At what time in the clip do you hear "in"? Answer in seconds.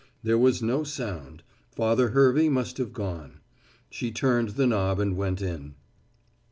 5.43-5.75